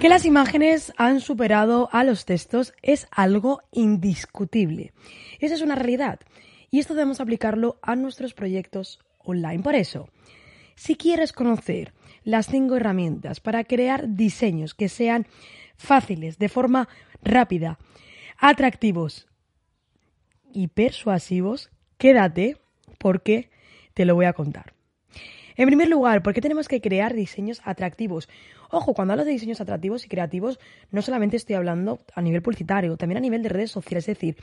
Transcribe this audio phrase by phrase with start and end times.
[0.00, 4.92] Que las imágenes han superado a los textos es algo indiscutible.
[5.40, 6.20] Esa es una realidad.
[6.70, 9.62] Y esto debemos aplicarlo a nuestros proyectos online.
[9.62, 10.10] Por eso,
[10.74, 15.26] si quieres conocer las cinco herramientas para crear diseños que sean
[15.76, 16.88] fáciles, de forma
[17.22, 17.78] rápida,
[18.38, 19.26] atractivos
[20.52, 22.58] y persuasivos, quédate
[22.98, 23.50] porque
[23.94, 24.75] te lo voy a contar.
[25.56, 28.28] En primer lugar, ¿por qué tenemos que crear diseños atractivos?
[28.70, 32.96] Ojo, cuando hablo de diseños atractivos y creativos, no solamente estoy hablando a nivel publicitario,
[32.96, 34.36] también a nivel de redes sociales, es decir,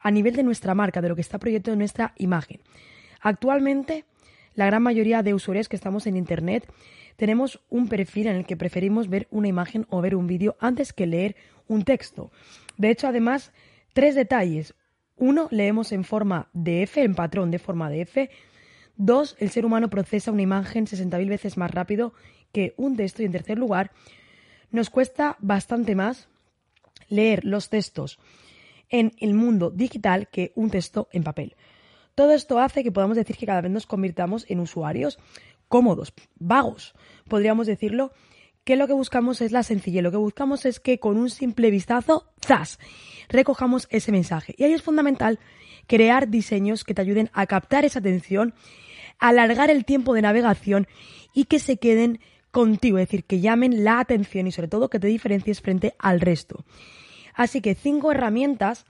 [0.00, 2.60] a nivel de nuestra marca, de lo que está proyectando nuestra imagen.
[3.20, 4.04] Actualmente,
[4.54, 6.70] la gran mayoría de usuarios que estamos en Internet
[7.16, 10.92] tenemos un perfil en el que preferimos ver una imagen o ver un vídeo antes
[10.92, 11.34] que leer
[11.66, 12.30] un texto.
[12.76, 13.52] De hecho, además,
[13.92, 14.74] tres detalles.
[15.16, 18.30] Uno, leemos en forma de F, en patrón de forma de F.
[18.98, 22.12] Dos, el ser humano procesa una imagen 60.000 veces más rápido
[22.52, 23.22] que un texto.
[23.22, 23.92] Y en tercer lugar,
[24.72, 26.28] nos cuesta bastante más
[27.08, 28.18] leer los textos
[28.88, 31.54] en el mundo digital que un texto en papel.
[32.16, 35.20] Todo esto hace que podamos decir que cada vez nos convirtamos en usuarios
[35.68, 36.94] cómodos, vagos,
[37.28, 38.12] podríamos decirlo,
[38.64, 41.70] que lo que buscamos es la sencillez, lo que buscamos es que con un simple
[41.70, 42.80] vistazo, ¡zas!,
[43.28, 44.56] recojamos ese mensaje.
[44.58, 45.38] Y ahí es fundamental
[45.86, 48.54] crear diseños que te ayuden a captar esa atención
[49.18, 50.86] alargar el tiempo de navegación
[51.34, 55.00] y que se queden contigo, es decir, que llamen la atención y sobre todo que
[55.00, 56.64] te diferencies frente al resto.
[57.34, 58.86] Así que cinco herramientas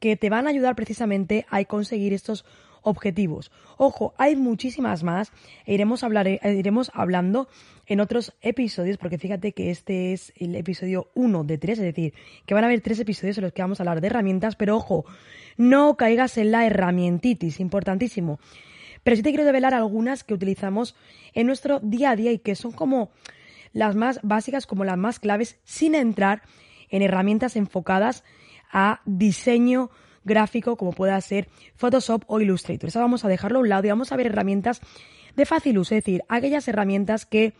[0.00, 2.44] que te van a ayudar precisamente a conseguir estos
[2.82, 3.50] objetivos.
[3.78, 5.32] Ojo, hay muchísimas más
[5.64, 7.48] e iremos, hablar, e iremos hablando
[7.86, 12.14] en otros episodios, porque fíjate que este es el episodio 1 de 3, es decir,
[12.46, 14.76] que van a haber tres episodios en los que vamos a hablar de herramientas, pero
[14.76, 15.04] ojo,
[15.56, 18.38] no caigas en la herramientitis, importantísimo.
[19.06, 20.96] Pero sí te quiero develar algunas que utilizamos
[21.32, 23.12] en nuestro día a día y que son como
[23.72, 26.42] las más básicas, como las más claves, sin entrar
[26.90, 28.24] en herramientas enfocadas
[28.72, 29.90] a diseño
[30.24, 31.46] gráfico como pueda ser
[31.76, 32.88] Photoshop o Illustrator.
[32.88, 34.80] Eso vamos a dejarlo a un lado y vamos a ver herramientas
[35.36, 37.54] de fácil uso, es decir, aquellas herramientas que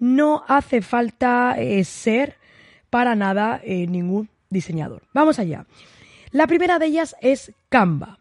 [0.00, 2.38] no hace falta eh, ser
[2.90, 5.04] para nada eh, ningún diseñador.
[5.14, 5.64] Vamos allá.
[6.32, 8.18] La primera de ellas es Canva.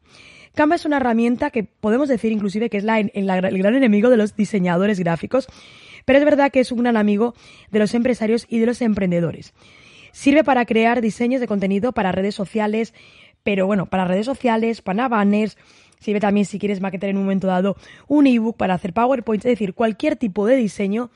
[0.55, 4.17] Canva es una herramienta que podemos decir inclusive que es la, el gran enemigo de
[4.17, 5.47] los diseñadores gráficos,
[6.05, 7.33] pero es verdad que es un gran amigo
[7.71, 9.53] de los empresarios y de los emprendedores.
[10.11, 12.93] Sirve para crear diseños de contenido para redes sociales,
[13.43, 15.57] pero bueno, para redes sociales, para banners,
[15.99, 19.51] sirve también si quieres maquetar en un momento dado un ebook para hacer PowerPoint, es
[19.51, 21.11] decir, cualquier tipo de diseño,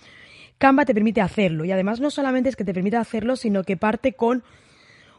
[0.58, 1.66] Canva te permite hacerlo.
[1.66, 4.44] Y además no solamente es que te permite hacerlo, sino que parte con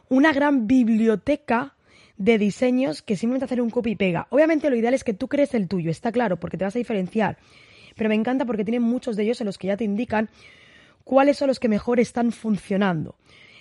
[0.09, 1.75] una gran biblioteca
[2.17, 4.27] de diseños que simplemente hacer un copy y pega.
[4.29, 6.79] Obviamente lo ideal es que tú crees el tuyo, está claro, porque te vas a
[6.79, 7.37] diferenciar.
[7.95, 10.29] Pero me encanta porque tienen muchos de ellos en los que ya te indican
[11.03, 13.15] cuáles son los que mejor están funcionando.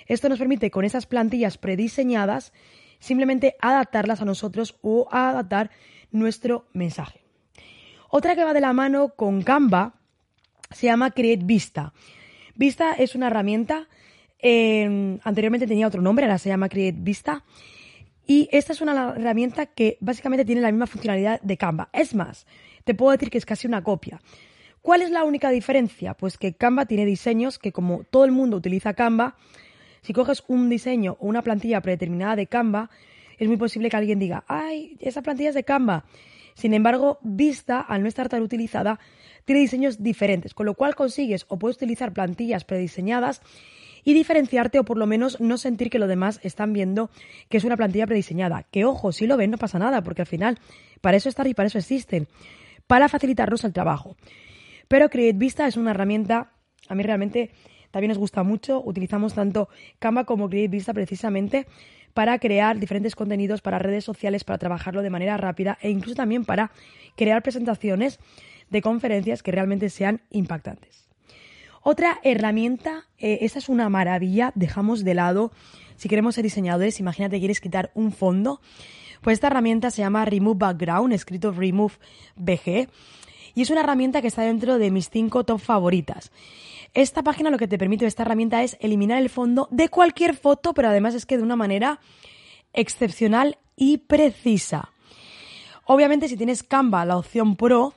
[0.07, 2.53] Esto nos permite con esas plantillas prediseñadas
[2.99, 5.71] simplemente adaptarlas a nosotros o adaptar
[6.11, 7.21] nuestro mensaje.
[8.09, 9.95] Otra que va de la mano con Canva
[10.71, 11.93] se llama Create Vista.
[12.55, 13.89] Vista es una herramienta,
[14.39, 17.45] eh, anteriormente tenía otro nombre, ahora se llama Create Vista,
[18.27, 21.89] y esta es una herramienta que básicamente tiene la misma funcionalidad de Canva.
[21.93, 22.47] Es más,
[22.85, 24.21] te puedo decir que es casi una copia.
[24.83, 26.15] ¿Cuál es la única diferencia?
[26.15, 29.37] Pues que Canva tiene diseños que como todo el mundo utiliza Canva,
[30.03, 32.91] si coges un diseño o una plantilla predeterminada de Canva,
[33.39, 36.05] es muy posible que alguien diga, ay, esa plantilla es de Canva.
[36.55, 38.99] Sin embargo, Vista, al no estar tan utilizada,
[39.45, 43.43] tiene diseños diferentes, con lo cual consigues o puedes utilizar plantillas prediseñadas
[44.07, 47.11] y diferenciarte o por lo menos no sentir que los demás están viendo
[47.49, 48.63] que es una plantilla prediseñada.
[48.71, 50.61] Que ojo, si lo ven no pasa nada, porque al final
[51.01, 52.29] para eso están y para eso existen,
[52.87, 54.17] para facilitarnos el trabajo.
[54.87, 56.53] Pero Create Vista es una herramienta,
[56.89, 57.51] a mí realmente
[57.91, 59.69] también nos gusta mucho, utilizamos tanto
[59.99, 61.67] Canva como Create Vista precisamente
[62.15, 66.45] para crear diferentes contenidos para redes sociales, para trabajarlo de manera rápida e incluso también
[66.45, 66.71] para
[67.17, 68.21] crear presentaciones
[68.71, 71.06] de conferencias que realmente sean impactantes.
[71.89, 75.53] Otra herramienta, eh, esta es una maravilla, dejamos de lado,
[75.95, 78.61] si queremos ser diseñadores, imagínate, quieres quitar un fondo,
[79.21, 81.95] Pues esta herramienta se llama Remove Background, escrito Remove
[82.35, 82.89] BG,
[83.55, 86.33] y es una herramienta que está dentro de mis cinco top favoritas.
[86.93, 90.75] Esta página lo que te permite esta herramienta es eliminar el fondo de cualquier foto,
[90.75, 92.01] pero además es que de una manera
[92.73, 94.91] excepcional y precisa.
[95.85, 97.95] Obviamente si tienes Canva, la opción Pro,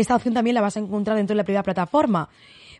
[0.00, 2.28] esta opción también la vas a encontrar dentro de la primera plataforma,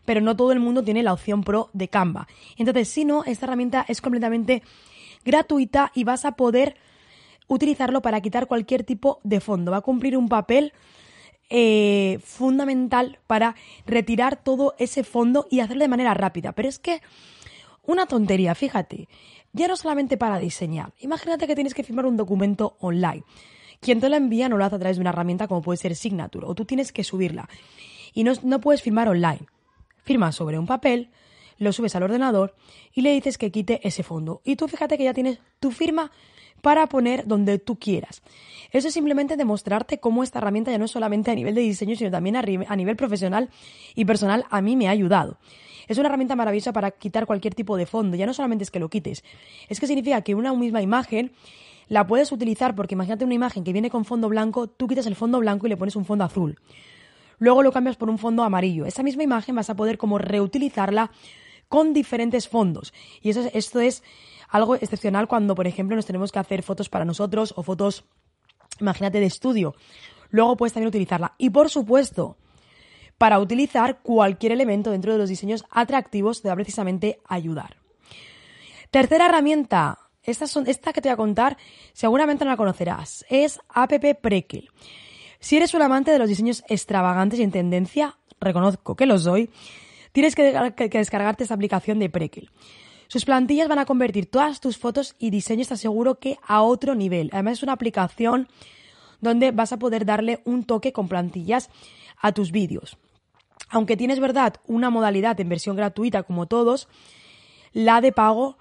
[0.05, 2.27] pero no todo el mundo tiene la opción Pro de Canva.
[2.57, 4.63] Entonces, si no, esta herramienta es completamente
[5.25, 6.75] gratuita y vas a poder
[7.47, 9.71] utilizarlo para quitar cualquier tipo de fondo.
[9.71, 10.73] Va a cumplir un papel
[11.49, 13.55] eh, fundamental para
[13.85, 16.51] retirar todo ese fondo y hacerlo de manera rápida.
[16.53, 17.01] Pero es que
[17.83, 19.09] una tontería, fíjate,
[19.51, 20.93] ya no solamente para diseñar.
[20.99, 23.23] Imagínate que tienes que firmar un documento online.
[23.79, 25.95] Quien te lo envía no lo hace a través de una herramienta como puede ser
[25.95, 27.49] Signature o tú tienes que subirla.
[28.13, 29.41] Y no, no puedes firmar online.
[30.03, 31.11] Firmas sobre un papel,
[31.57, 32.55] lo subes al ordenador
[32.93, 34.41] y le dices que quite ese fondo.
[34.43, 36.11] Y tú fíjate que ya tienes tu firma
[36.61, 38.21] para poner donde tú quieras.
[38.71, 41.95] Eso es simplemente demostrarte cómo esta herramienta ya no es solamente a nivel de diseño,
[41.95, 43.49] sino también a nivel profesional
[43.95, 45.37] y personal a mí me ha ayudado.
[45.87, 48.15] Es una herramienta maravillosa para quitar cualquier tipo de fondo.
[48.15, 49.23] Ya no solamente es que lo quites,
[49.69, 51.31] es que significa que una misma imagen
[51.89, 55.15] la puedes utilizar porque imagínate una imagen que viene con fondo blanco, tú quitas el
[55.15, 56.57] fondo blanco y le pones un fondo azul.
[57.39, 58.85] Luego lo cambias por un fondo amarillo.
[58.85, 61.11] Esa misma imagen vas a poder como reutilizarla
[61.67, 62.93] con diferentes fondos.
[63.21, 64.03] Y eso, esto es
[64.49, 68.05] algo excepcional cuando, por ejemplo, nos tenemos que hacer fotos para nosotros o fotos,
[68.79, 69.75] imagínate, de estudio.
[70.29, 71.33] Luego puedes también utilizarla.
[71.37, 72.37] Y por supuesto,
[73.17, 77.77] para utilizar cualquier elemento dentro de los diseños atractivos te va precisamente a ayudar.
[78.91, 79.99] Tercera herramienta,
[80.31, 81.57] esta, son, esta que te voy a contar
[81.93, 83.91] seguramente no la conocerás, es App
[84.21, 84.69] Prequel.
[85.39, 89.49] Si eres un amante de los diseños extravagantes y en tendencia, reconozco que los doy,
[90.11, 90.51] tienes que,
[90.91, 92.49] descargarte esta aplicación de Prequel.
[93.07, 96.93] Sus plantillas van a convertir todas tus fotos y diseños, te aseguro que a otro
[96.93, 97.29] nivel.
[97.33, 98.47] Además es una aplicación
[99.21, 101.69] donde vas a poder darle un toque con plantillas
[102.21, 102.97] a tus vídeos.
[103.69, 106.87] Aunque tienes, verdad, una modalidad en versión gratuita como todos,
[107.73, 108.57] la de pago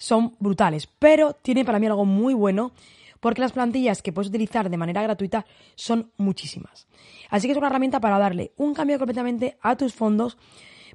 [0.00, 0.88] son brutales.
[0.98, 2.72] Pero tiene para mí algo muy bueno
[3.20, 5.44] porque las plantillas que puedes utilizar de manera gratuita
[5.76, 6.88] son muchísimas.
[7.28, 10.38] Así que es una herramienta para darle un cambio completamente a tus fondos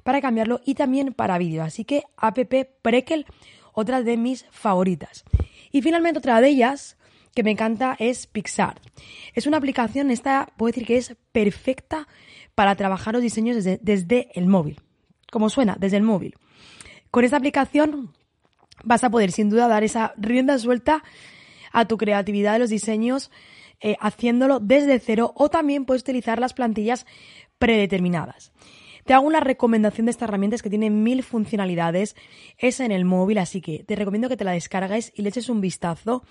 [0.02, 1.62] para cambiarlo y también para vídeo.
[1.62, 2.38] Así que app
[2.82, 3.26] Prequel,
[3.72, 5.24] otra de mis favoritas.
[5.70, 6.98] Y finalmente otra de ellas
[7.32, 8.80] que me encanta es Pixar.
[9.34, 12.08] Es una aplicación, esta puedo decir que es perfecta
[12.56, 14.80] para trabajar los diseños desde, desde el móvil.
[15.30, 16.34] Como suena, desde el móvil.
[17.10, 18.12] Con esta aplicación
[18.84, 21.02] vas a poder sin duda dar esa rienda suelta
[21.72, 23.30] a tu creatividad de los diseños
[23.80, 27.06] eh, haciéndolo desde cero o también puedes utilizar las plantillas
[27.58, 28.52] predeterminadas.
[29.04, 32.16] Te hago una recomendación de esta herramienta, es que tiene mil funcionalidades,
[32.58, 35.48] es en el móvil, así que te recomiendo que te la descargues y le eches
[35.48, 36.24] un vistazo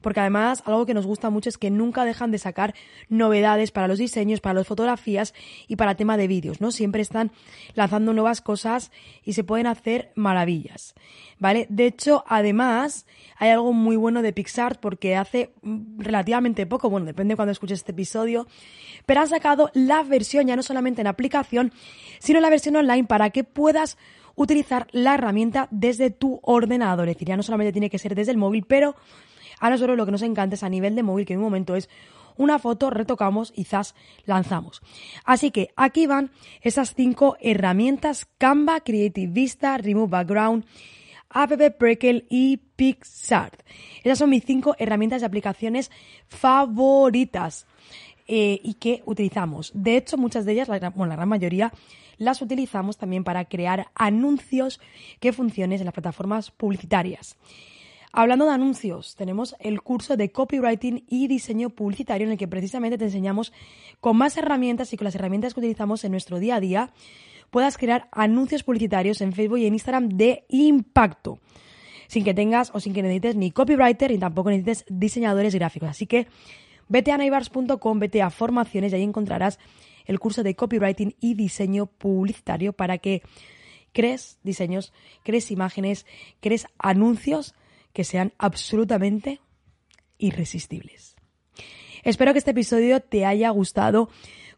[0.00, 2.74] porque además algo que nos gusta mucho es que nunca dejan de sacar
[3.08, 5.34] novedades para los diseños, para las fotografías
[5.68, 6.70] y para tema de vídeos, ¿no?
[6.70, 7.32] Siempre están
[7.74, 8.90] lanzando nuevas cosas
[9.24, 10.94] y se pueden hacer maravillas,
[11.38, 11.66] ¿vale?
[11.70, 13.06] De hecho, además,
[13.36, 15.52] hay algo muy bueno de Pixar porque hace
[15.98, 18.46] relativamente poco, bueno, depende de cuando escuches este episodio,
[19.06, 21.72] pero han sacado la versión ya no solamente en aplicación,
[22.18, 23.96] sino la versión online para que puedas
[24.34, 27.08] utilizar la herramienta desde tu ordenador.
[27.08, 28.94] Es decir, ya no solamente tiene que ser desde el móvil, pero
[29.60, 31.76] a nosotros lo que nos encanta es a nivel de móvil, que en un momento
[31.76, 31.88] es
[32.36, 33.94] una foto, retocamos y zas,
[34.24, 34.82] lanzamos.
[35.24, 40.64] Así que aquí van esas cinco herramientas Canva, Creative Vista, Remove Background,
[41.30, 43.62] App Prequel y Pixart.
[44.04, 45.90] Esas son mis cinco herramientas de aplicaciones
[46.28, 47.66] favoritas.
[48.28, 49.70] Eh, y que utilizamos.
[49.72, 51.72] De hecho, muchas de ellas, la, bueno, la gran mayoría,
[52.18, 54.80] las utilizamos también para crear anuncios
[55.20, 57.36] que funcionen en las plataformas publicitarias.
[58.12, 62.98] Hablando de anuncios, tenemos el curso de copywriting y diseño publicitario en el que precisamente
[62.98, 63.52] te enseñamos
[64.00, 66.92] con más herramientas y con las herramientas que utilizamos en nuestro día a día
[67.50, 71.38] puedas crear anuncios publicitarios en Facebook y en Instagram de impacto,
[72.08, 75.88] sin que tengas o sin que necesites ni copywriter ni tampoco necesites diseñadores gráficos.
[75.88, 76.26] Así que
[76.88, 79.58] vete a naivars.com, vete a formaciones y ahí encontrarás
[80.06, 83.22] el curso de copywriting y diseño publicitario para que
[83.92, 84.92] crees diseños,
[85.24, 86.06] crees imágenes,
[86.40, 87.54] crees anuncios
[87.96, 89.40] que sean absolutamente
[90.18, 91.16] irresistibles.
[92.04, 94.10] Espero que este episodio te haya gustado.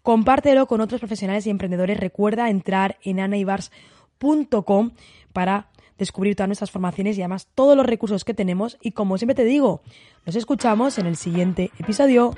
[0.02, 2.00] Compártelo con otros profesionales y emprendedores.
[2.00, 4.90] Recuerda entrar en anaibars.com
[5.32, 8.76] para descubrir todas nuestras formaciones y además todos los recursos que tenemos.
[8.82, 9.82] Y como siempre te digo,
[10.26, 12.34] nos escuchamos en el siguiente episodio.